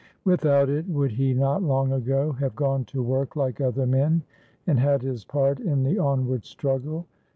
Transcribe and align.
Without 0.25 0.67
it, 0.67 0.87
would 0.89 1.11
he 1.11 1.31
not 1.31 1.61
long 1.61 1.91
ago 1.93 2.31
have 2.31 2.55
gone 2.55 2.83
to 2.85 3.03
work 3.03 3.35
like 3.35 3.61
other 3.61 3.85
men, 3.85 4.23
and 4.65 4.79
had 4.79 5.03
his 5.03 5.23
part 5.25 5.59
in 5.59 5.83
the 5.83 5.99
onward 5.99 6.43
struggle? 6.43 7.05